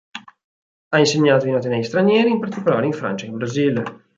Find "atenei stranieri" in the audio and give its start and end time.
1.53-2.31